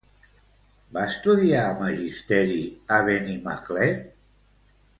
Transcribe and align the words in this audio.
Va 0.97 1.03
estudiar 1.09 1.65
Magisteri 1.81 2.57
a 2.97 2.99
Benimaclet? 3.11 4.05